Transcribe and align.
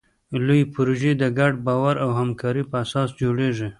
لویې 0.45 0.71
پروژې 0.73 1.11
د 1.17 1.23
ګډ 1.37 1.53
باور 1.67 1.95
او 2.03 2.09
همکارۍ 2.19 2.63
په 2.71 2.75
اساس 2.85 3.09
جوړېږي. 3.21 3.67